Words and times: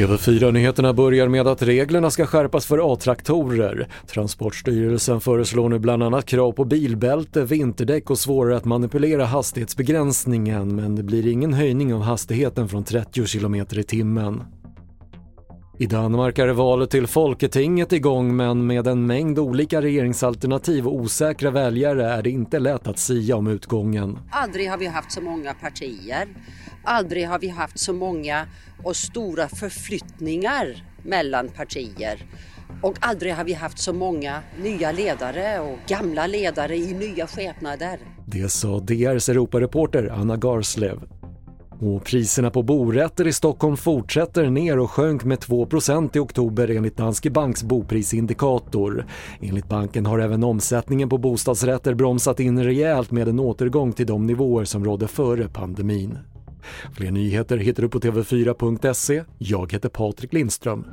TV4-nyheterna 0.00 0.92
börjar 0.92 1.28
med 1.28 1.46
att 1.46 1.62
reglerna 1.62 2.10
ska 2.10 2.26
skärpas 2.26 2.66
för 2.66 2.92
A-traktorer. 2.92 3.88
Transportstyrelsen 4.06 5.20
föreslår 5.20 5.68
nu 5.68 5.78
bland 5.78 6.02
annat 6.02 6.26
krav 6.26 6.52
på 6.52 6.64
bilbälte, 6.64 7.44
vinterdäck 7.44 8.10
och 8.10 8.18
svårare 8.18 8.56
att 8.56 8.64
manipulera 8.64 9.24
hastighetsbegränsningen 9.24 10.76
men 10.76 10.96
det 10.96 11.02
blir 11.02 11.26
ingen 11.26 11.52
höjning 11.52 11.94
av 11.94 12.02
hastigheten 12.02 12.68
från 12.68 12.84
30 12.84 13.38
km 13.38 13.54
i 13.54 13.64
timmen. 13.64 14.42
I 15.80 15.86
Danmark 15.86 16.38
är 16.38 16.48
valet 16.48 16.90
till 16.90 17.06
Folketinget 17.06 17.92
igång 17.92 18.36
men 18.36 18.66
med 18.66 18.86
en 18.86 19.06
mängd 19.06 19.38
olika 19.38 19.82
regeringsalternativ 19.82 20.86
och 20.86 20.94
osäkra 20.94 21.50
väljare 21.50 22.06
är 22.06 22.22
det 22.22 22.30
inte 22.30 22.58
lätt 22.58 22.86
att 22.86 22.98
sia 22.98 23.36
om 23.36 23.46
utgången. 23.46 24.18
Aldrig 24.30 24.70
har 24.70 24.78
vi 24.78 24.86
haft 24.86 25.12
så 25.12 25.20
många 25.20 25.54
partier. 25.54 26.28
Aldrig 26.84 27.28
har 27.28 27.38
vi 27.38 27.48
haft 27.48 27.78
så 27.78 27.92
många 27.92 28.46
och 28.84 28.96
stora 28.96 29.48
förflyttningar 29.48 30.84
mellan 31.02 31.48
partier. 31.48 32.24
Och 32.82 32.96
aldrig 33.00 33.34
har 33.34 33.44
vi 33.44 33.52
haft 33.52 33.78
så 33.78 33.92
många 33.92 34.42
nya 34.62 34.92
ledare 34.92 35.60
och 35.60 35.78
gamla 35.88 36.26
ledare 36.26 36.76
i 36.76 36.94
nya 36.94 37.26
skepnader. 37.26 37.98
Det 38.26 38.48
sa 38.48 38.78
DRs 38.78 39.28
Europareporter 39.28 40.12
Anna 40.12 40.36
Garslev. 40.36 41.00
Och 41.82 42.04
priserna 42.04 42.50
på 42.50 42.62
borätter 42.62 43.26
i 43.26 43.32
Stockholm 43.32 43.76
fortsätter 43.76 44.50
ner 44.50 44.78
och 44.78 44.90
sjönk 44.90 45.24
med 45.24 45.38
2% 45.38 46.16
i 46.16 46.18
oktober 46.18 46.70
enligt 46.70 46.96
Danske 46.96 47.30
Banks 47.30 47.62
boprisindikator. 47.62 49.06
Enligt 49.40 49.68
banken 49.68 50.06
har 50.06 50.18
även 50.18 50.44
omsättningen 50.44 51.08
på 51.08 51.18
bostadsrätter 51.18 51.94
bromsat 51.94 52.40
in 52.40 52.64
rejält 52.64 53.10
med 53.10 53.28
en 53.28 53.40
återgång 53.40 53.92
till 53.92 54.06
de 54.06 54.26
nivåer 54.26 54.64
som 54.64 54.84
rådde 54.84 55.08
före 55.08 55.48
pandemin. 55.48 56.18
Fler 56.92 57.10
nyheter 57.10 57.56
hittar 57.58 57.82
du 57.82 57.88
på 57.88 58.00
TV4.se. 58.00 59.24
Jag 59.38 59.72
heter 59.72 59.88
Patrik 59.88 60.32
Lindström. 60.32 60.84